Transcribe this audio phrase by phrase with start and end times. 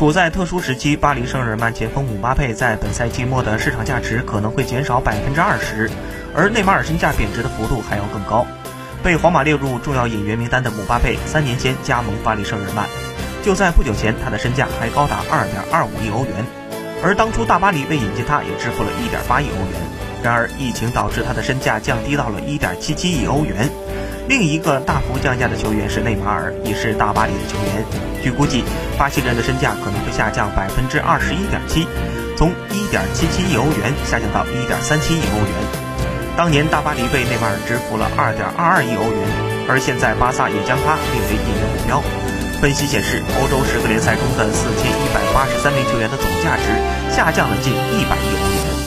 [0.00, 5.90] 处在特殊时期，巴黎圣日耳曼前锋姆巴佩在本赛季末的市场价值可能会减少百分之二十，
[6.34, 8.46] 而内马尔身价贬值的幅度还要更高。
[9.02, 12.86] 被皇马列入重要引援名单的姆巴佩，三年前加盟巴黎圣日耳曼，
[13.42, 16.46] 就在不久前，他的身价还高达二点二五亿欧元，
[17.04, 19.82] 而当初大巴黎为引进他也支付了一点八亿欧元。
[20.22, 23.68] 然而，疫情导致他的身价降低到了一点七七亿欧元。
[24.30, 27.84] 另一个大幅降价的球员是内马尔，也是大巴黎的球员。
[28.22, 28.62] 据估计，
[28.96, 31.84] 巴西人的身价可能会下降百分之二十一点七，
[32.38, 35.50] 从一点七七亿欧元下降到一点三七亿欧元。
[36.36, 39.18] 当年大巴黎为内马尔支付了二点二二亿欧元，
[39.66, 42.00] 而现在巴萨也将他列为引援目标。
[42.62, 46.70] 分析显示，欧洲十个联赛中的四千一百八十三名球员的总价值
[47.10, 48.79] 下降了近一百亿欧元。